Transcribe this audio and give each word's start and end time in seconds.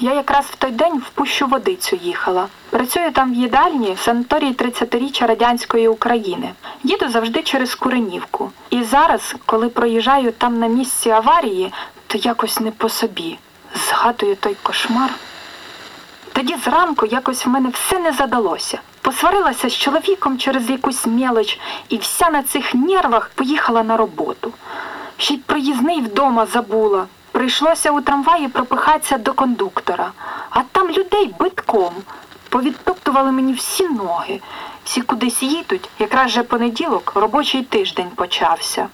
Я 0.00 0.14
якраз 0.14 0.44
в 0.44 0.56
той 0.56 0.70
день 0.70 0.98
в 0.98 1.10
пущу 1.10 1.46
водицю 1.46 1.98
їхала. 2.02 2.46
Працюю 2.70 3.12
там 3.12 3.32
в 3.32 3.34
їдальні 3.34 3.92
в 3.92 3.98
санаторії 3.98 4.52
30-річчя 4.52 5.26
радянської 5.26 5.88
України. 5.88 6.50
Їду 6.82 7.08
завжди 7.08 7.42
через 7.42 7.74
Куренівку. 7.74 8.50
І 8.70 8.82
зараз, 8.82 9.34
коли 9.46 9.68
проїжджаю 9.68 10.32
там 10.32 10.58
на 10.58 10.66
місці 10.66 11.10
аварії, 11.10 11.72
то 12.06 12.18
якось 12.18 12.60
не 12.60 12.70
по 12.70 12.88
собі. 12.88 13.38
Згадую 13.88 14.36
той 14.36 14.56
кошмар. 14.62 15.10
Тоді 16.32 16.56
зранку 16.64 17.06
якось 17.06 17.46
в 17.46 17.48
мене 17.48 17.68
все 17.68 17.98
не 17.98 18.12
задалося. 18.12 18.78
Посварилася 19.00 19.68
з 19.68 19.76
чоловіком 19.76 20.38
через 20.38 20.70
якусь 20.70 21.06
мелоч 21.06 21.58
і 21.88 21.96
вся 21.96 22.30
на 22.30 22.42
цих 22.42 22.74
нервах 22.74 23.30
поїхала 23.34 23.82
на 23.82 23.96
роботу. 23.96 24.52
Ще 25.16 25.34
й 25.34 25.38
проїзний 25.38 26.00
вдома 26.00 26.46
забула. 26.46 27.06
Прийшлося 27.38 27.90
у 27.90 28.00
трамваї 28.00 28.48
пропихатися 28.48 29.18
до 29.18 29.32
кондуктора, 29.32 30.12
а 30.50 30.62
там 30.62 30.90
людей 30.90 31.34
битком. 31.38 31.94
Повідтоптували 32.48 33.32
мені 33.32 33.52
всі 33.52 33.88
ноги. 33.88 34.40
Всі 34.84 35.00
кудись 35.00 35.42
їдуть, 35.42 35.88
якраз 35.98 36.30
же 36.30 36.42
понеділок 36.42 37.12
робочий 37.14 37.62
тиждень 37.62 38.10
почався. 38.14 38.88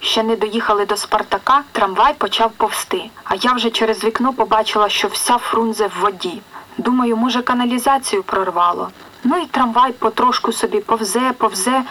Ще 0.00 0.22
не 0.22 0.36
доїхали 0.36 0.86
до 0.86 0.96
Спартака, 0.96 1.62
трамвай 1.72 2.14
почав 2.14 2.50
повсти, 2.52 3.10
а 3.24 3.34
я 3.34 3.52
вже 3.52 3.70
через 3.70 4.04
вікно 4.04 4.32
побачила, 4.32 4.88
що 4.88 5.08
вся 5.08 5.38
фрунзе 5.38 5.86
в 5.86 6.00
воді. 6.00 6.40
Думаю, 6.78 7.16
може, 7.16 7.42
каналізацію 7.42 8.22
прорвало. 8.22 8.88
Ну 9.24 9.36
і 9.36 9.46
трамвай 9.46 9.92
потрошку 9.92 10.52
собі 10.52 10.80
повзе, 10.80 11.32
повзе, 11.38 11.82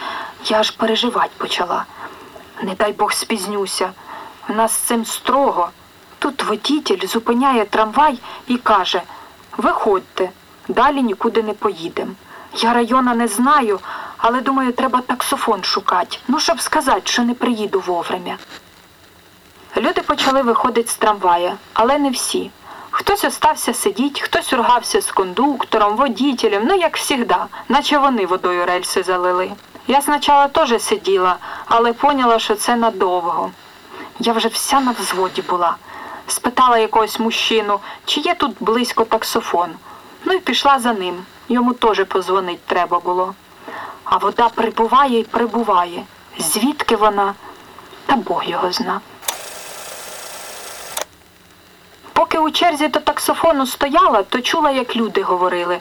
я 0.45 0.59
аж 0.59 0.71
переживати 0.71 1.31
почала. 1.37 1.85
Не 2.63 2.75
дай 2.75 2.93
Бог 2.93 3.13
спізнюся. 3.13 3.91
У 4.49 4.53
нас 4.53 4.71
з 4.71 4.77
цим 4.77 5.05
строго. 5.05 5.70
Тут 6.23 6.44
водітель 6.44 7.08
зупиняє 7.08 7.66
трамвай 7.66 8.20
і 8.48 8.58
каже: 8.58 9.02
Виходьте, 9.58 10.30
далі 10.68 11.04
нікуди 11.04 11.43
не 11.43 11.54
поїдемо. 11.54 12.12
Я 12.57 12.74
района 12.74 13.15
не 13.15 13.27
знаю, 13.27 13.80
але 14.18 14.41
думаю, 14.41 14.71
треба 14.71 15.02
таксофон 15.02 15.63
шукати. 15.63 16.18
Ну, 16.27 16.40
щоб 16.40 16.62
сказати, 16.62 17.02
що 17.05 17.24
не 17.24 17.34
приїду 17.34 17.80
вовремя. 17.80 18.38
Люди 19.77 20.02
почали 20.02 20.41
виходити 20.41 20.91
з 20.91 20.96
трамвая, 20.96 21.55
але 21.74 21.98
не 21.98 22.10
всі. 22.10 22.52
Хтось 22.91 23.24
остався 23.26 23.74
сидіть, 23.74 24.21
хтось 24.21 24.54
ургався 24.54 25.02
з 25.02 25.12
кондуктором, 25.12 25.96
водітелем, 25.96 26.63
ну 26.68 26.76
як 26.76 26.98
завжди, 26.98 27.35
наче 27.70 27.98
вони 27.98 28.26
водою 28.26 28.65
рельси 28.65 29.04
залили. 29.04 29.52
Я 29.87 30.02
спочатку 30.02 30.60
теж 30.60 30.82
сиділа, 30.82 31.35
але 31.65 31.93
поняла, 31.93 32.40
що 32.40 32.55
це 32.55 32.76
надовго. 32.76 33.52
Я 34.20 34.34
вже 34.34 34.48
вся 34.48 34.80
на 34.80 34.91
взводі 34.91 35.41
була. 35.41 35.76
Спитала 36.27 36.77
якогось 36.77 37.20
мужчину, 37.20 37.79
чи 38.05 38.20
є 38.20 38.35
тут 38.35 38.55
близько 38.60 39.05
таксофон. 39.05 39.70
Ну 40.26 40.34
і 40.34 40.40
пішла 40.40 40.80
за 40.80 40.93
ним. 40.93 41.26
Йому 41.49 41.74
теж 41.74 42.04
позвонить 42.04 42.65
треба 42.65 42.99
було. 42.99 43.34
А 44.04 44.18
вода 44.18 44.49
прибуває 44.49 45.20
і 45.20 45.24
прибуває. 45.24 46.04
Звідки 46.38 46.96
вона? 46.96 47.34
Та 48.05 48.15
Бог 48.15 48.43
його 48.43 48.71
зна. 48.71 49.02
Поки 52.13 52.40
у 52.40 52.52
черзі 52.52 52.87
до 52.87 52.99
таксофону 52.99 53.68
стояла, 53.68 54.24
то 54.24 54.41
чула, 54.41 54.71
як 54.71 54.96
люди 54.96 55.21
говорили. 55.21 55.80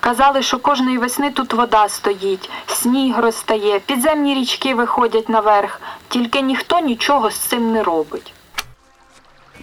Казали, 0.00 0.42
що 0.42 0.58
кожної 0.58 0.98
весни 0.98 1.30
тут 1.30 1.52
вода 1.52 1.88
стоїть, 1.88 2.50
сніг 2.66 3.18
розтає, 3.18 3.78
підземні 3.78 4.34
річки 4.34 4.74
виходять 4.74 5.28
наверх, 5.28 5.80
тільки 6.08 6.40
ніхто 6.40 6.80
нічого 6.80 7.30
з 7.30 7.36
цим 7.36 7.72
не 7.72 7.82
робить. 7.82 8.32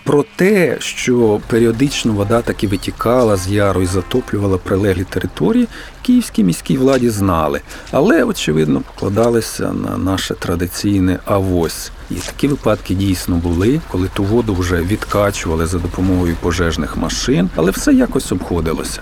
Про 0.07 0.25
те, 0.35 0.75
що 0.79 1.39
періодично 1.47 2.13
вода 2.13 2.41
таки 2.41 2.67
витікала 2.67 3.37
з 3.37 3.47
яру 3.47 3.81
і 3.81 3.85
затоплювала 3.85 4.57
прилеглі 4.57 5.03
території, 5.03 5.67
київській 6.01 6.43
міській 6.43 6.77
владі 6.77 7.09
знали, 7.09 7.61
але, 7.91 8.23
очевидно, 8.23 8.81
покладалися 8.81 9.73
на 9.73 9.97
наше 9.97 10.33
традиційне 10.33 11.19
авось. 11.25 11.91
І 12.11 12.13
такі 12.13 12.47
випадки 12.47 12.93
дійсно 12.93 13.35
були, 13.35 13.81
коли 13.91 14.07
ту 14.13 14.23
воду 14.23 14.53
вже 14.53 14.81
відкачували 14.81 15.65
за 15.65 15.77
допомогою 15.77 16.35
пожежних 16.41 16.97
машин, 16.97 17.49
але 17.55 17.71
все 17.71 17.93
якось 17.93 18.31
обходилося. 18.31 19.01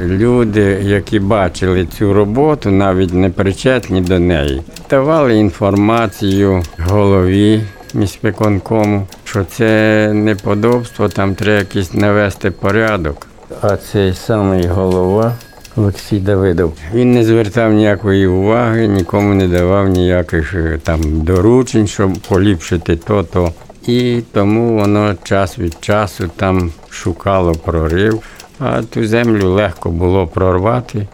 Люди, 0.00 0.80
які 0.82 1.20
бачили 1.20 1.86
цю 1.98 2.12
роботу, 2.12 2.70
навіть 2.70 3.14
не 3.14 3.30
причетні 3.30 4.00
до 4.00 4.18
неї, 4.18 4.62
давали 4.90 5.36
інформацію 5.36 6.62
голові 6.78 7.62
міськвиконкому, 7.94 9.06
що 9.24 9.44
це 9.44 10.10
неподобство, 10.14 11.08
там 11.08 11.34
треба 11.34 11.58
якийсь 11.58 11.94
навести 11.94 12.50
порядок. 12.50 13.26
А 13.60 13.76
цей 13.76 14.14
самий 14.14 14.66
голова 14.66 15.32
Олексій 15.76 16.20
Давидов. 16.20 16.74
Він 16.94 17.12
не 17.12 17.24
звертав 17.24 17.72
ніякої 17.72 18.26
уваги, 18.26 18.86
нікому 18.86 19.34
не 19.34 19.48
давав 19.48 19.88
ніяких 19.88 20.54
е, 20.54 20.80
там 20.82 21.00
доручень, 21.02 21.86
щоб 21.86 22.12
поліпшити 22.28 22.96
то-то. 22.96 23.52
І 23.86 24.22
тому 24.32 24.78
воно 24.78 25.14
час 25.22 25.58
від 25.58 25.76
часу 25.80 26.30
там 26.36 26.72
шукало 26.90 27.52
прорив, 27.52 28.22
а 28.58 28.82
ту 28.82 29.06
землю 29.06 29.52
легко 29.52 29.90
було 29.90 30.26
прорвати. 30.26 31.06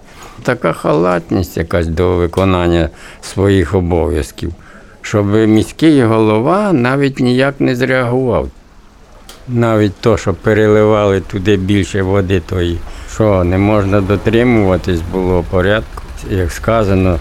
Така 0.42 0.72
халатність 0.72 1.56
якась 1.56 1.86
до 1.86 2.16
виконання 2.16 2.88
своїх 3.22 3.74
обов'язків, 3.74 4.52
щоб 5.02 5.26
міський 5.26 6.02
голова 6.02 6.72
навіть 6.72 7.20
ніяк 7.20 7.60
не 7.60 7.76
зреагував. 7.76 8.48
Навіть 9.48 9.92
то, 10.00 10.16
що 10.16 10.34
переливали 10.34 11.20
туди 11.20 11.56
більше 11.56 12.02
води, 12.02 12.40
тої, 12.40 12.78
що 13.14 13.44
не 13.44 13.58
можна 13.58 14.00
дотримуватись 14.00 15.00
було 15.12 15.44
порядку. 15.50 16.02
Як 16.30 16.52
сказано, 16.52 17.18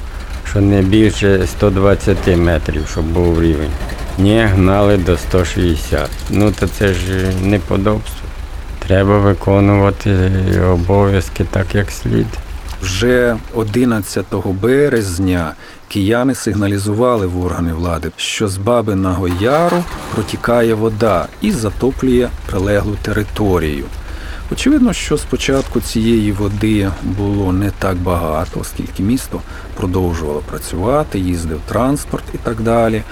що 0.49 0.61
не 0.61 0.81
більше 0.81 1.47
120 1.47 2.37
метрів, 2.37 2.87
щоб 2.91 3.05
був 3.05 3.41
рівень. 3.41 3.71
Ні, 4.17 4.47
гнали 4.53 4.97
до 4.97 5.17
160. 5.17 6.09
Ну 6.29 6.51
то 6.51 6.67
це 6.67 6.93
ж 6.93 7.03
неподобство. 7.43 8.27
Треба 8.79 9.17
виконувати 9.17 10.31
обов'язки 10.71 11.45
так, 11.51 11.75
як 11.75 11.91
слід. 11.91 12.27
Вже 12.81 13.37
11 13.53 14.25
березня 14.61 15.53
кияни 15.87 16.35
сигналізували 16.35 17.27
в 17.27 17.45
органи 17.45 17.73
влади, 17.73 18.11
що 18.17 18.47
з 18.47 18.57
Бабиного 18.57 19.27
Яру 19.27 19.83
протікає 20.15 20.73
вода 20.73 21.27
і 21.41 21.51
затоплює 21.51 22.29
прилеглу 22.45 22.97
територію. 23.01 23.85
Очевидно, 24.51 24.93
що 24.93 25.17
спочатку 25.17 25.81
цієї 25.81 26.31
води 26.31 26.91
було 27.03 27.53
не 27.53 27.71
так 27.71 27.97
багато, 27.97 28.59
оскільки 28.59 29.03
місто 29.03 29.41
продовжувало 29.77 30.39
працювати, 30.39 31.19
їздив 31.19 31.59
транспорт 31.67 32.23
і 32.33 32.37
так 32.37 32.61
далі. 32.61 33.03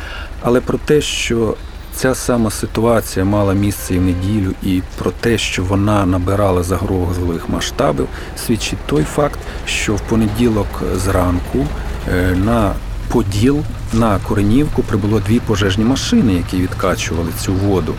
Але 0.42 0.62
про 0.62 0.78
те, 0.78 1.02
що 1.02 1.56
ця 1.95 2.16
сама 2.16 2.51
ситуація 2.51 3.25
мала 3.25 3.53
місце 3.53 3.95
і 3.95 4.00
в 4.00 4.01
неділю, 4.01 4.51
і 4.63 4.81
про 4.97 5.11
те, 5.11 5.38
що 5.38 5.63
вона 5.63 6.06
набирала 6.06 6.63
загрозливих 6.63 7.50
масштабів, 7.50 8.07
свідчить 8.45 8.79
той 8.85 9.03
факт, 9.03 9.39
що 9.66 9.95
в 9.95 10.01
понеділок 10.01 10.67
зранку 10.95 11.67
е, 12.13 12.35
на 12.45 12.73
Поділ 13.09 13.63
на 13.94 14.19
Коренівку 14.19 14.84
прибуло 14.84 15.19
дві 15.19 15.39
пожежні 15.39 15.84
машини, 15.84 16.34
які 16.34 16.57
відкачували 16.57 17.29
цю 17.41 17.53
воду. 17.53 17.94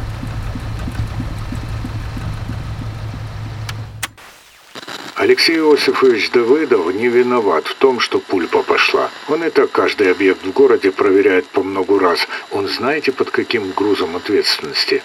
Алексей 5.45 5.57
Иосифович 5.57 6.31
Давыдов 6.31 6.91
не 6.95 7.07
виноват 7.07 7.67
в 7.67 7.75
том, 7.75 7.99
что 7.99 8.17
пульпа 8.17 8.63
пошла. 8.63 9.11
Он 9.29 9.44
и 9.44 9.51
так 9.51 9.72
каждый 9.72 10.11
объект 10.11 10.44
в 10.44 10.51
городе 10.51 10.91
проверяет 10.91 11.45
по 11.45 11.61
много 11.61 11.99
раз. 11.99 12.27
Он 12.49 12.67
знаете, 12.67 13.11
под 13.11 13.29
каким 13.29 13.72
грузом 13.77 14.16
ответственности? 14.16 15.03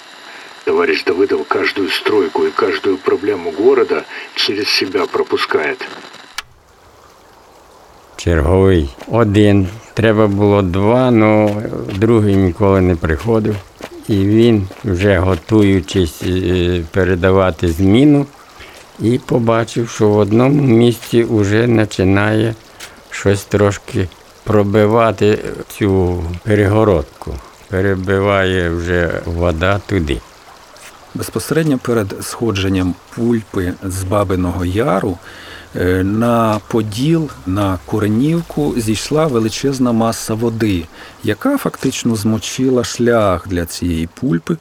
Товарищ 0.65 1.05
Давыдов 1.05 1.47
каждую 1.47 1.91
стройку 1.91 2.47
и 2.47 2.51
каждую 2.51 2.97
проблему 2.97 3.51
города 3.51 4.07
через 4.35 4.71
себя 4.71 5.05
пропускает. 5.05 5.87
Черговий 8.17 8.89
один. 9.09 9.69
Треба 9.95 10.27
було 10.27 10.63
два, 10.63 11.09
але 11.09 11.51
другий 11.95 12.37
ніколи 12.37 12.81
не 12.81 12.97
приходив. 12.97 13.57
І 14.09 14.15
він, 14.15 14.69
вже 14.85 15.19
готуючись 15.19 16.23
е, 16.23 16.85
передавати 16.93 17.69
зміну, 17.69 18.27
і 19.02 19.18
побачив, 19.18 19.90
що 19.90 20.10
в 20.10 20.18
одному 20.18 20.62
місці 20.62 21.24
вже 21.24 21.68
починає 21.68 22.56
щось 23.10 23.44
трошки 23.44 24.08
пробивати 24.44 25.40
цю 25.70 26.24
перегородку. 26.44 27.34
Перебиває 27.70 28.70
вже 28.70 29.22
вода 29.26 29.80
туди. 29.86 30.22
Безпосередньо 31.16 31.78
перед 31.78 32.16
сходженням 32.22 32.96
пульпи 33.16 33.74
з 33.84 34.04
Бабиного 34.04 34.66
Яру 34.66 35.18
е, 35.76 36.04
на 36.04 36.60
Поділ, 36.68 37.30
на 37.46 37.80
Коренівку 37.86 38.74
зійшла 38.78 39.28
величезна 39.28 39.92
маса 39.92 40.34
води, 40.34 40.86
яка 41.24 41.58
фактично 41.58 42.16
змочила 42.16 42.84
шлях 42.84 43.48
для 43.48 43.66
цієї 43.66 44.10
пульпи. 44.20 44.58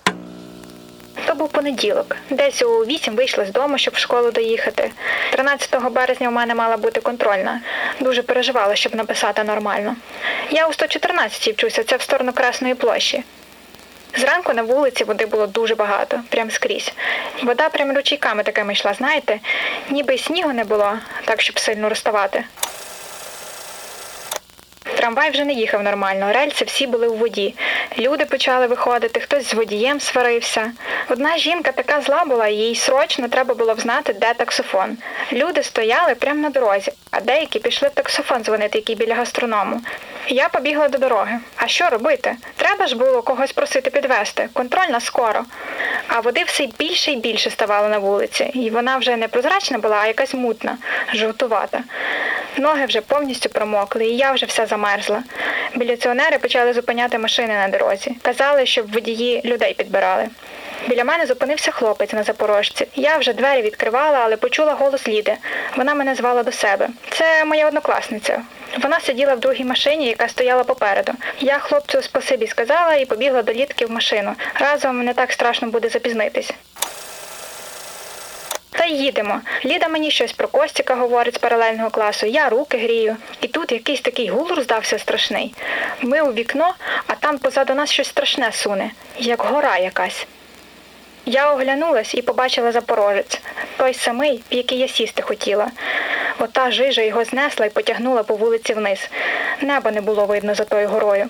Понеділок. 1.60 2.16
Десь 2.30 2.62
у 2.62 2.84
вісім 2.84 3.16
вийшла 3.16 3.44
з 3.44 3.52
дому, 3.52 3.78
щоб 3.78 3.94
в 3.94 3.98
школу 3.98 4.30
доїхати. 4.30 4.90
13 5.32 5.82
березня 5.92 6.28
у 6.28 6.30
мене 6.30 6.54
мала 6.54 6.76
бути 6.76 7.00
контрольна. 7.00 7.60
Дуже 8.00 8.22
переживала, 8.22 8.76
щоб 8.76 8.94
написати 8.94 9.44
нормально. 9.44 9.96
Я 10.50 10.66
у 10.66 10.72
114 10.72 11.54
вчуся, 11.54 11.84
це 11.84 11.96
в 11.96 12.02
сторону 12.02 12.32
Красної 12.32 12.74
площі. 12.74 13.24
Зранку 14.16 14.52
на 14.52 14.62
вулиці 14.62 15.04
води 15.04 15.26
було 15.26 15.46
дуже 15.46 15.74
багато, 15.74 16.20
прям 16.28 16.50
скрізь. 16.50 16.92
Вода 17.42 17.68
прям 17.68 17.92
ручейками 17.92 18.42
такими 18.42 18.72
йшла, 18.72 18.94
знаєте, 18.94 19.40
ніби 19.90 20.14
й 20.14 20.18
снігу 20.18 20.52
не 20.52 20.64
було, 20.64 20.98
так 21.24 21.42
щоб 21.42 21.58
сильно 21.58 21.88
розставати. 21.88 22.44
Трамвай 25.00 25.31
вже 25.31 25.44
не 25.44 25.52
їхав 25.52 25.82
нормально, 25.82 26.32
рельси 26.32 26.64
всі 26.64 26.87
були 26.87 27.08
у 27.08 27.14
воді. 27.14 27.55
Люди 27.99 28.25
почали 28.25 28.67
виходити, 28.67 29.20
хтось 29.20 29.50
з 29.50 29.55
водієм 29.55 30.00
сварився. 30.00 30.73
Одна 31.08 31.38
жінка 31.38 31.73
така 31.73 32.00
зла 32.00 32.25
була, 32.25 32.49
їй 32.49 32.75
срочно 32.75 33.29
треба 33.29 33.55
було 33.55 33.75
взнати, 33.75 34.12
де 34.12 34.35
таксофон. 34.35 34.97
Люди 35.32 35.62
стояли 35.62 36.14
прямо 36.14 36.43
на 36.43 36.50
дорозі, 36.50 36.93
а 37.11 37.20
деякі 37.20 37.58
пішли 37.58 37.88
в 37.88 37.91
таксофон 37.91 38.44
дзвонити, 38.44 38.79
який 38.79 38.97
біля 38.97 39.14
гастроному. 39.14 39.81
Я 40.29 40.49
побігла 40.49 40.88
до 40.88 40.99
дороги. 40.99 41.38
А 41.56 41.67
що 41.67 41.88
робити? 41.88 42.37
Треба 42.56 42.87
ж 42.87 42.96
було 42.96 43.23
когось 43.23 43.53
просити 43.53 43.91
підвести. 43.91 44.49
Контрольна 44.53 45.00
скоро. 45.00 45.44
А 46.08 46.20
води 46.20 46.43
все 46.46 46.69
більше 46.79 47.12
і 47.12 47.17
більше 47.17 47.50
ставало 47.50 47.88
на 47.88 47.99
вулиці, 47.99 48.44
і 48.44 48.70
вона 48.70 48.96
вже 48.96 49.17
не 49.17 49.29
прозрачна 49.29 49.79
була, 49.79 49.96
а 49.96 50.06
якась 50.06 50.35
мутна, 50.35 50.79
жовтувата. 51.14 51.82
Ноги 52.56 52.87
вже 52.87 53.00
повністю 53.00 53.49
промокли, 53.49 54.06
і 54.06 54.17
я 54.17 54.32
вже 54.32 54.47
вся 54.47 54.67
замерзла. 54.67 55.23
Міліціонери 55.75 56.38
почали 56.38 56.73
зупиняти 56.73 57.19
машини 57.19 57.55
на 57.55 57.69
дорозі. 57.69 58.17
Казали, 58.23 58.67
щоб 58.67 58.93
водії 58.93 59.43
людей 59.44 59.75
підбирали. 59.75 60.29
Біля 60.88 61.05
мене 61.05 61.26
зупинився 61.26 61.70
хлопець 61.70 62.12
на 62.12 62.23
запорожці. 62.23 62.87
Я 62.94 63.17
вже 63.17 63.32
двері 63.32 63.62
відкривала, 63.62 64.19
але 64.19 64.37
почула 64.37 64.75
голос 64.75 65.08
Ліди. 65.08 65.37
Вона 65.76 65.94
мене 65.94 66.14
звала 66.14 66.43
до 66.43 66.52
себе. 66.52 66.88
Це 67.11 67.44
моя 67.44 67.67
однокласниця. 67.69 68.43
Вона 68.82 69.00
сиділа 69.00 69.35
в 69.35 69.41
другій 69.41 69.64
машині, 69.64 70.06
яка 70.06 70.29
стояла 70.29 70.64
попереду. 70.64 71.12
Я 71.41 71.58
хлопцю 71.58 72.03
спасибі 72.03 72.46
сказала 72.46 72.94
і 72.94 73.05
побігла 73.05 73.43
до 73.43 73.53
Лідки 73.53 73.87
в 73.87 73.91
машину. 73.91 74.35
Разом 74.55 75.05
не 75.05 75.14
так 75.14 75.32
страшно 75.32 75.69
буде 75.69 75.88
запізнитись. 75.88 76.50
Їдемо. 78.90 79.40
Ліда 79.64 79.88
мені 79.88 80.10
щось 80.10 80.32
про 80.32 80.48
Костіка 80.48 80.94
говорить 80.94 81.34
з 81.34 81.38
паралельного 81.38 81.90
класу, 81.90 82.26
я 82.26 82.48
руки 82.48 82.78
грію. 82.78 83.16
І 83.40 83.48
тут 83.48 83.72
якийсь 83.72 84.00
такий 84.00 84.28
гул 84.28 84.48
роздався 84.48 84.98
страшний. 84.98 85.54
Ми 86.00 86.20
у 86.20 86.32
вікно, 86.32 86.75
а 87.06 87.14
там 87.14 87.38
позаду 87.38 87.75
нас 87.75 87.90
щось 87.90 88.08
страшне 88.08 88.52
суне, 88.52 88.90
як 89.19 89.42
гора 89.42 89.78
якась. 89.78 90.26
Я 91.26 91.52
оглянулась 91.52 92.14
і 92.14 92.22
побачила 92.22 92.72
запорожець, 92.72 93.40
той 93.76 93.94
самий, 93.94 94.42
в 94.52 94.54
який 94.54 94.78
я 94.78 94.88
сісти 94.88 95.22
хотіла. 95.22 95.70
Ота 96.38 96.70
жижа 96.70 97.02
його 97.02 97.25
знесла 97.25 97.66
і 97.66 97.70
потягнула 97.70 98.22
по 98.22 98.36
вулиці 98.36 98.75
вниз. 98.75 99.10
Неба 99.60 99.90
не 99.90 100.00
було 100.00 100.26
видно 100.26 100.54
за 100.54 100.64
тою 100.64 100.88
горою. 100.88 101.28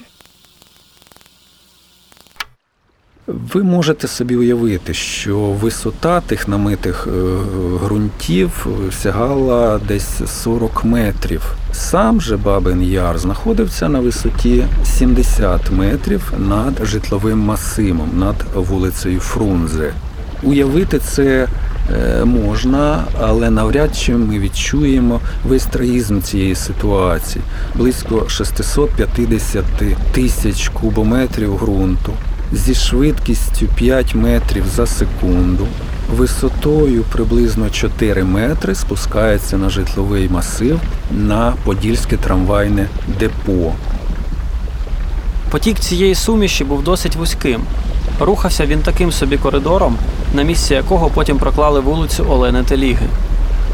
Ви 3.54 3.62
можете 3.62 4.08
собі 4.08 4.36
уявити, 4.36 4.94
що 4.94 5.38
висота 5.38 6.20
тих 6.20 6.48
намитих 6.48 7.08
е, 7.08 7.10
ґрунтів 7.84 8.66
сягала 9.02 9.80
десь 9.88 10.20
40 10.42 10.84
метрів. 10.84 11.42
Сам 11.72 12.20
же 12.20 12.36
Бабин 12.36 12.82
Яр 12.82 13.18
знаходився 13.18 13.88
на 13.88 14.00
висоті 14.00 14.64
70 14.84 15.70
метрів 15.70 16.32
над 16.38 16.86
житловим 16.86 17.38
масивом, 17.38 18.10
над 18.18 18.36
вулицею 18.54 19.20
Фрунзе. 19.20 19.92
Уявити 20.42 20.98
це 20.98 21.48
е, 21.92 22.24
можна, 22.24 23.04
але 23.20 23.50
навряд 23.50 23.96
чи 23.96 24.14
ми 24.14 24.38
відчуємо 24.38 25.20
весь 25.48 25.66
трагізм 25.66 26.20
цієї 26.20 26.54
ситуації. 26.54 27.44
Близько 27.74 28.28
650 28.28 29.64
тисяч 30.12 30.68
кубометрів 30.68 31.58
ґрунту 31.58 32.12
зі 32.52 32.74
швидкістю 32.74 33.66
5 33.66 34.14
метрів 34.14 34.64
за 34.76 34.86
секунду, 34.86 35.66
висотою 36.16 37.02
приблизно 37.02 37.70
4 37.70 38.24
метри 38.24 38.74
спускається 38.74 39.58
на 39.58 39.70
житловий 39.70 40.28
масив 40.28 40.80
на 41.10 41.52
Подільське 41.64 42.16
трамвайне 42.16 42.88
депо. 43.18 43.72
Потік 45.50 45.78
цієї 45.78 46.14
суміші 46.14 46.64
був 46.64 46.84
досить 46.84 47.16
вузьким. 47.16 47.60
Рухався 48.20 48.66
він 48.66 48.78
таким 48.78 49.12
собі 49.12 49.36
коридором, 49.36 49.96
на 50.34 50.42
місці 50.42 50.74
якого 50.74 51.10
потім 51.10 51.38
проклали 51.38 51.80
вулицю 51.80 52.26
Олени 52.28 52.62
Теліги. 52.62 53.06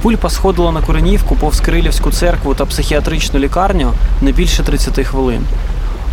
Пульпа 0.03 0.31
сходила 0.31 0.73
на 0.73 0.81
Куренівку 0.81 1.37
повз 1.37 1.61
Кирилівську 1.61 2.11
церкву 2.11 2.55
та 2.55 2.65
психіатричну 2.65 3.41
лікарню 3.41 3.93
не 4.23 4.33
більше 4.33 4.63
30 4.63 5.07
хвилин. 5.07 5.43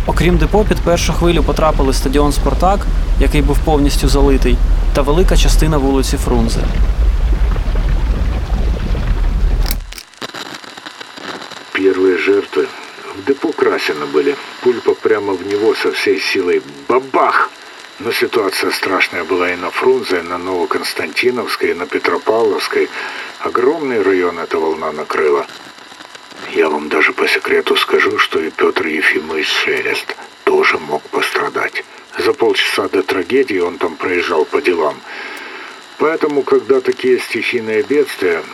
Окрім 0.05 0.37
депо, 0.37 0.65
під 0.69 0.77
першу 0.77 1.13
хвилю 1.13 1.43
потрапили 1.43 1.93
стадіон 1.93 2.31
Спартак, 2.31 2.79
який 3.19 3.41
був 3.41 3.57
повністю 3.65 4.07
залитий, 4.07 4.57
та 4.93 5.01
велика 5.01 5.37
частина 5.37 5.77
вулиці 5.77 6.17
Фрунзе. 6.17 6.59
Первые 11.73 12.17
жертвы 12.17 12.67
в 13.17 13.25
депо 13.27 13.51
Красина 13.53 14.05
были. 14.05 14.35
Пульпа 14.63 14.93
прямо 14.93 15.33
в 15.33 15.47
него 15.47 15.75
со 15.75 15.91
всей 15.91 16.19
силой 16.19 16.61
бабах! 16.89 17.49
Но 17.99 18.11
ситуация 18.11 18.71
страшная 18.71 19.23
была 19.23 19.51
и 19.51 19.55
на 19.55 19.71
Фрунзе, 19.71 20.19
и 20.19 20.21
на 20.21 20.37
Новоконстантиновской, 20.37 21.71
и 21.71 21.73
на 21.73 21.85
Петропавловской. 21.85 22.89
Огромный 23.39 24.01
район 24.01 24.39
эта 24.39 24.57
волна 24.57 24.91
накрыла. 24.91 25.45
Я 26.54 26.68
вам 26.68 26.88
даже 26.88 27.12
по 27.12 27.26
секрету 27.26 27.74
скажу, 27.74 28.16
что 28.16 28.38
и 28.38 28.48
Петр 28.48 28.86
Ефимович 28.86 29.48
Шелест 29.48 30.14
тоже 30.44 30.78
мог 30.78 31.02
пострадать. 31.02 31.84
За 32.16 32.32
полчаса 32.32 32.88
до 32.88 33.02
трагедии 33.02 33.58
он 33.58 33.76
там 33.76 33.96
проезжал 33.96 34.44
по 34.44 34.62
делам. 34.62 34.94
Поэтому, 35.98 36.44
когда 36.44 36.80
такие 36.80 37.18
стихийные 37.18 37.82
бедствия, 37.82 38.44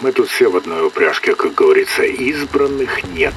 мы 0.00 0.12
тут 0.12 0.28
все 0.28 0.48
в 0.48 0.56
одной 0.56 0.86
упряжке, 0.86 1.34
как 1.34 1.54
говорится, 1.54 2.04
избранных 2.04 3.02
нет. 3.12 3.34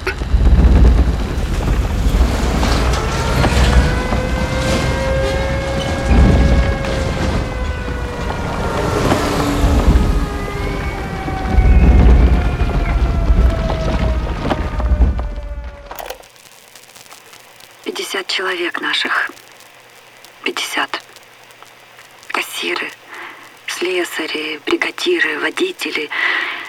Человек 18.32 18.80
наших. 18.80 19.30
Пятьдесят. 20.44 21.04
Кассиры, 22.30 22.90
слесари, 23.68 24.62
бригадиры, 24.66 25.38
водители, 25.40 26.10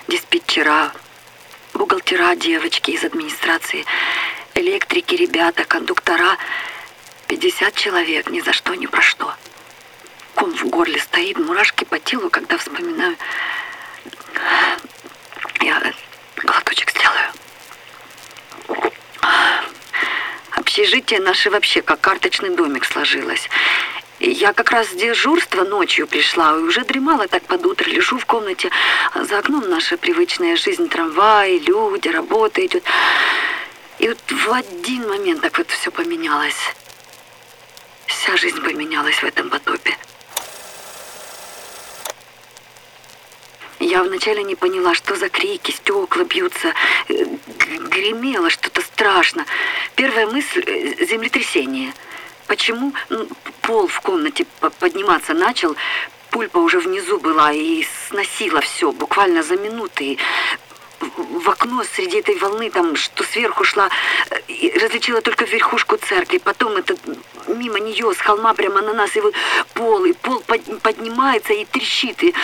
диспетчера, 0.08 0.92
бухгалтера, 1.72 2.34
девочки 2.34 2.90
из 2.90 3.04
администрации, 3.04 3.84
электрики, 4.54 5.14
ребята, 5.14 5.64
кондуктора. 5.64 6.36
Пятьдесят 7.28 7.76
человек, 7.76 8.28
ни 8.28 8.40
за 8.40 8.52
что, 8.52 8.74
ни 8.74 8.86
про 8.86 9.00
что. 9.00 9.32
Ком 10.34 10.52
в 10.52 10.64
горле 10.64 10.98
стоит, 10.98 11.38
мурашки 11.38 11.84
по 11.84 12.00
телу, 12.00 12.28
когда 12.28 12.58
вспоминаю. 12.58 13.16
Общежитие 20.82 21.20
наше 21.20 21.48
вообще 21.48 21.80
как 21.80 22.00
карточный 22.00 22.50
домик 22.50 22.84
сложилось. 22.84 23.48
Я 24.18 24.52
как 24.52 24.72
раз 24.72 24.88
с 24.88 24.94
дежурства 24.94 25.62
ночью 25.62 26.08
пришла 26.08 26.56
и 26.56 26.62
уже 26.62 26.84
дремала 26.84 27.28
так 27.28 27.44
под 27.44 27.64
утро. 27.64 27.88
Лежу 27.88 28.18
в 28.18 28.26
комнате, 28.26 28.68
за 29.14 29.38
окном 29.38 29.70
наша 29.70 29.96
привычная 29.96 30.56
жизнь, 30.56 30.88
трамвай, 30.88 31.58
люди, 31.58 32.08
работа 32.08 32.66
идет. 32.66 32.82
И 34.00 34.08
вот 34.08 34.18
в 34.28 34.52
один 34.52 35.08
момент 35.08 35.42
так 35.42 35.56
вот 35.56 35.70
все 35.70 35.92
поменялось. 35.92 36.74
Вся 38.06 38.36
жизнь 38.36 38.60
поменялась 38.60 39.22
в 39.22 39.24
этом 39.24 39.50
потопе. 39.50 39.96
Я 43.78 44.02
вначале 44.02 44.42
не 44.42 44.56
поняла, 44.56 44.94
что 44.94 45.14
за 45.14 45.28
крики, 45.28 45.70
стекла 45.70 46.24
бьются, 46.24 46.72
э, 47.08 47.24
гремело. 47.88 48.48
Первая 48.48 48.50
мысль 50.42 50.64
э,– 50.66 51.04
землетрясение. 51.06 51.92
Почему 52.46 52.92
ну, 53.08 53.28
пол 53.62 53.86
в 53.86 54.00
комнате 54.00 54.46
подниматься 54.80 55.34
начал, 55.34 55.76
пульпа 56.30 56.58
уже 56.58 56.80
внизу 56.80 57.18
была 57.18 57.52
и 57.52 57.86
сносила 58.08 58.60
все 58.60 58.92
буквально 58.92 59.42
за 59.42 59.56
минуты. 59.56 60.18
в 61.00 61.50
окно 61.50 61.82
среди 61.82 62.18
этой 62.18 62.36
волны, 62.36 62.70
там, 62.70 62.94
что 62.96 63.24
сверху 63.24 63.64
шла, 63.64 63.90
э, 64.30 64.78
различила 64.78 65.20
только 65.20 65.44
верхушку 65.44 65.96
церкви. 65.96 66.38
Потом 66.38 66.76
это 66.76 66.96
мимо 67.48 67.80
нее 67.80 68.12
с 68.14 68.18
холма 68.18 68.54
прямо 68.54 68.82
на 68.82 68.92
нас, 68.92 69.16
и 69.16 69.20
вот 69.20 69.34
пол, 69.74 70.04
и 70.04 70.12
пол 70.12 70.42
поднимается 70.82 71.52
и 71.52 71.64
трещит. 71.64 72.22
И 72.22 72.34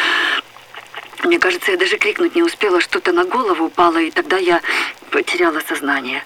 мне 1.24 1.38
кажется, 1.38 1.70
я 1.70 1.76
даже 1.76 1.98
крикнуть 1.98 2.34
не 2.34 2.42
успела, 2.42 2.80
что-то 2.80 3.12
на 3.12 3.24
голову 3.24 3.66
упало, 3.66 3.98
и 3.98 4.10
тогда 4.10 4.38
я 4.38 4.60
потеряла 5.10 5.60
сознание. 5.60 6.24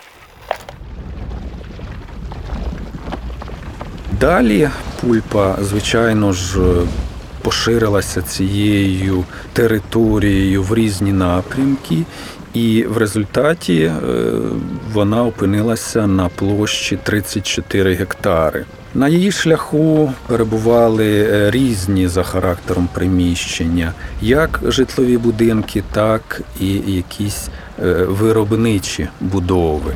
Далі 4.23 4.71
пульпа, 5.00 5.57
звичайно 5.62 6.33
ж, 6.33 6.61
поширилася 7.43 8.23
цією 8.23 9.25
територією 9.52 10.62
в 10.62 10.75
різні 10.75 11.12
напрямки, 11.12 11.97
і 12.55 12.85
в 12.88 12.97
результаті 12.97 13.83
е, 13.83 13.93
вона 14.93 15.25
опинилася 15.25 16.07
на 16.07 16.29
площі 16.29 16.99
34 17.02 17.95
гектари. 17.95 18.64
На 18.95 19.09
її 19.09 19.33
шляху 19.33 20.12
перебували 20.26 21.29
е, 21.31 21.50
різні 21.50 22.09
за 22.09 22.23
характером 22.23 22.88
приміщення, 22.95 23.93
як 24.21 24.61
житлові 24.67 25.19
будинки, 25.19 25.83
так 25.93 26.43
і 26.61 26.69
якісь 26.87 27.49
е, 27.83 27.93
виробничі 28.09 29.09
будови. 29.21 29.93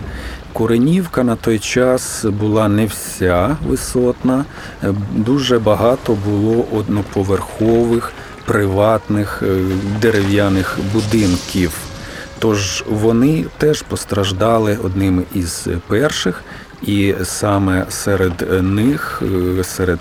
Куренівка 0.56 1.24
на 1.24 1.36
той 1.36 1.58
час 1.58 2.24
була 2.24 2.68
не 2.68 2.86
вся 2.86 3.56
висотна, 3.66 4.44
е, 4.82 4.94
дуже 5.14 5.58
багато 5.58 6.18
було 6.26 6.64
одноповерхових 6.72 8.12
приватних 8.44 9.42
дерев'яних 10.00 10.78
будинків. 10.92 11.72
Тож 12.38 12.84
вони 12.90 13.44
теж 13.58 13.82
постраждали 13.82 14.78
одними 14.84 15.22
із 15.34 15.68
перших, 15.86 16.42
і 16.82 17.14
саме 17.24 17.86
серед 17.88 18.62
них, 18.62 19.22
е, 19.58 19.64
серед 19.64 19.98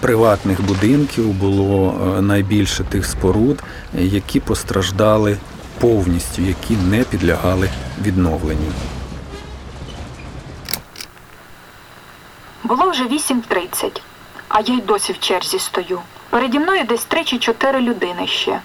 приватних 0.00 0.62
будинків, 0.62 1.28
було 1.28 1.94
е, 2.18 2.22
найбільше 2.22 2.84
тих 2.84 3.06
споруд, 3.06 3.62
які 3.98 4.40
постраждали 4.40 5.36
повністю, 5.80 6.42
які 6.42 6.76
не 6.76 7.04
підлягали 7.04 7.68
відновленню. 8.04 8.72
Було 12.64 12.90
вже 12.90 13.04
8.30, 13.04 14.00
а 14.48 14.60
я 14.60 14.74
й 14.74 14.80
досі 14.80 15.12
в 15.12 15.18
черзі 15.18 15.58
стою. 15.58 16.00
Переді 16.30 16.58
мною 16.58 16.84
десь 16.84 17.04
три 17.04 17.24
чи 17.24 17.38
чотири 17.38 17.80
людини 17.80 18.26
ще. 18.26 18.60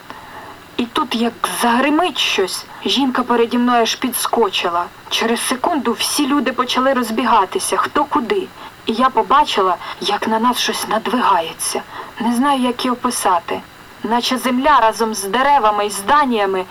І 0.77 0.86
тут, 0.86 1.16
як 1.16 1.34
загримить 1.62 2.18
щось, 2.18 2.66
жінка 2.86 3.24
переді 3.24 3.58
мною 3.58 3.82
аж 3.82 3.96
підскочила. 3.96 4.86
Через 5.10 5.48
секунду 5.48 5.92
всі 5.92 6.27
люди 6.27 6.51
почали 6.51 6.94
розбігатися, 6.94 7.77
хто 7.77 8.06
куди. 8.06 8.48
І 8.86 8.94
я 8.94 9.10
побачила, 9.10 9.75
як 10.01 10.27
на 10.27 10.39
нас 10.39 10.58
щось 10.58 10.88
надвигається. 10.88 11.82
Не 12.20 12.36
знаю, 12.36 12.62
як 12.62 12.86
і 12.86 12.89
описати, 12.89 13.62
наче 14.04 14.38
земля 14.38 14.80
разом 14.80 15.13
з 15.13 15.24
деревами 15.24 15.86
і 15.86 15.89
зданнями 15.89 16.66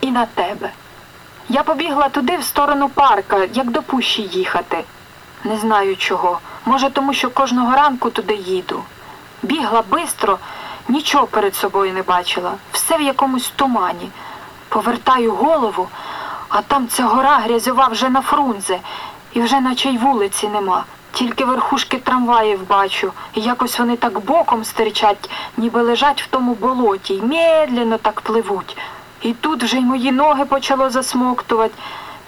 і 0.00 0.10
на 0.10 0.26
тебе. 0.26 0.70
Я 1.48 1.62
побігла 1.62 2.08
туди, 2.08 2.36
в 2.36 2.44
сторону 2.44 2.88
парка, 2.88 3.48
як 3.54 3.70
до 3.70 3.82
пущі 3.82 4.22
їхати. 4.22 4.84
Не 5.44 5.56
знаю 5.56 5.96
чого. 5.96 6.38
Може, 6.64 6.90
тому 6.90 7.14
що 7.14 7.30
кожного 7.30 7.76
ранку 7.76 8.10
туди 8.10 8.34
їду. 8.34 8.82
Бігла 9.42 9.82
бистро. 9.90 10.38
Нічого 10.88 11.26
перед 11.26 11.54
собою 11.54 11.92
не 11.92 12.02
бачила, 12.02 12.52
все 12.72 12.96
в 12.96 13.02
якомусь 13.02 13.52
тумані. 13.56 14.10
Повертаю 14.68 15.32
голову, 15.32 15.88
а 16.48 16.62
там 16.62 16.88
ця 16.88 17.04
гора 17.04 17.36
грязьова 17.36 17.88
вже 17.88 18.08
на 18.08 18.22
фрунзе, 18.22 18.78
і 19.32 19.40
вже 19.40 19.60
наче 19.60 19.88
й 19.88 19.98
вулиці 19.98 20.48
нема. 20.48 20.84
Тільки 21.12 21.44
верхушки 21.44 21.98
трамваїв 21.98 22.68
бачу, 22.68 23.12
і 23.34 23.40
якось 23.40 23.78
вони 23.78 23.96
так 23.96 24.20
боком 24.20 24.64
стирчать, 24.64 25.30
ніби 25.56 25.82
лежать 25.82 26.22
в 26.22 26.26
тому 26.26 26.54
болоті, 26.54 27.14
й 27.14 27.22
медленно 27.22 27.98
так 27.98 28.20
пливуть. 28.20 28.76
І 29.22 29.32
тут 29.32 29.62
вже 29.62 29.76
й 29.76 29.84
мої 29.84 30.12
ноги 30.12 30.44
почало 30.44 30.90
засмоктувати. 30.90 31.74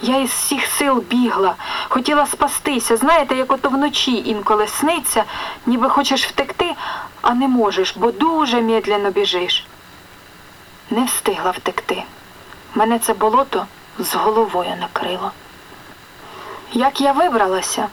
Я 0.02 0.16
із 0.16 0.30
всіх 0.30 0.66
сил 0.66 1.04
бігла, 1.10 1.54
хотіла 1.88 2.26
спастися. 2.26 2.96
Знаєте, 2.96 3.36
як 3.36 3.52
ото 3.52 3.68
вночі 3.68 4.22
інколи 4.26 4.68
сниться, 4.68 5.24
ніби 5.66 5.88
хочеш 5.88 6.26
втекти, 6.26 6.74
а 7.22 7.34
не 7.34 7.48
можеш, 7.48 7.96
бо 7.96 8.12
дуже 8.12 8.62
медленно 8.62 9.10
біжиш. 9.10 9.66
Не 10.90 11.04
встигла 11.04 11.50
втекти. 11.50 12.02
Мене 12.74 12.98
це 12.98 13.14
болото 13.14 13.66
з 13.98 14.14
головою 14.14 14.74
накрило. 14.80 15.32
Як 16.72 17.00
я 17.00 17.12
вибралася, 17.12 17.88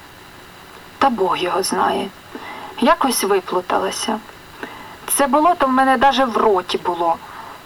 та 0.98 1.10
Бог 1.10 1.38
його 1.38 1.64
знає, 1.64 2.10
якось 2.80 3.24
виплуталася. 3.24 4.20
Це 5.08 5.28
болото 5.28 5.66
в 5.66 5.72
мене 5.72 5.98
навіть 5.98 6.36
в 6.36 6.38
роті 6.38 6.78
було. 6.78 7.16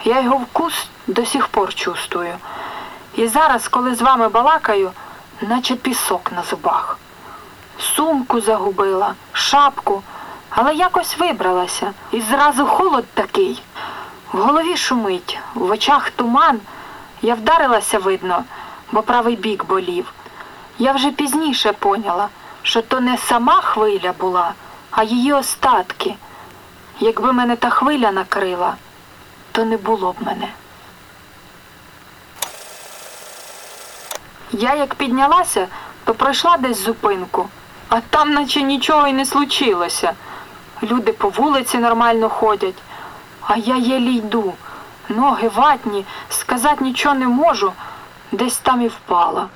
Я 0.03 0.21
його 0.21 0.37
вкус 0.37 0.87
до 1.07 1.25
сих 1.25 1.47
пор 1.47 1.73
чувствую. 1.73 2.33
І 3.19 3.27
зараз, 3.27 3.67
коли 3.67 3.95
з 3.95 4.01
вами 4.01 4.29
балакаю, 4.29 4.91
наче 5.41 5.75
пісок 5.75 6.31
на 6.31 6.43
зубах. 6.43 6.97
Сумку 7.79 8.41
загубила, 8.41 9.13
шапку, 9.33 10.03
але 10.49 10.73
якось 10.73 11.17
вибралася. 11.17 11.93
І 12.11 12.21
зразу 12.21 12.65
холод 12.65 13.05
такий. 13.13 13.63
В 14.33 14.37
голові 14.37 14.77
шумить, 14.77 15.39
в 15.53 15.71
очах 15.71 16.09
туман. 16.09 16.59
Я 17.21 17.35
вдарилася, 17.35 17.99
видно, 17.99 18.43
бо 18.91 19.01
правий 19.01 19.35
бік 19.35 19.65
болів. 19.65 20.13
Я 20.77 20.91
вже 20.91 21.11
пізніше 21.11 21.73
поняла, 21.73 22.29
що 22.61 22.81
то 22.81 22.99
не 22.99 23.17
сама 23.17 23.61
хвиля 23.61 24.13
була, 24.19 24.53
а 24.91 25.03
її 25.03 25.33
остатки. 25.33 26.15
Якби 26.99 27.33
мене 27.33 27.55
та 27.55 27.69
хвиля 27.69 28.11
накрила, 28.11 28.75
то 29.51 29.65
не 29.65 29.77
було 29.77 30.11
б 30.11 30.15
мене. 30.21 30.47
Я 34.51 34.75
як 34.75 34.95
піднялася, 34.95 35.67
то 36.03 36.13
пройшла 36.13 36.57
десь 36.57 36.85
зупинку, 36.85 37.49
а 37.89 38.01
там 38.01 38.33
наче 38.33 38.61
нічого 38.61 39.07
й 39.07 39.13
не 39.13 39.25
случилося. 39.25 40.13
Люди 40.83 41.13
по 41.13 41.29
вулиці 41.29 41.77
нормально 41.77 42.29
ходять, 42.29 42.75
а 43.41 43.57
я 43.57 43.75
єлі 43.75 44.15
йду. 44.15 44.53
Ноги 45.09 45.49
ватні, 45.55 46.05
сказати 46.29 46.83
нічого 46.83 47.15
не 47.15 47.27
можу, 47.27 47.73
десь 48.31 48.57
там 48.57 48.81
і 48.81 48.87
впала. 48.87 49.47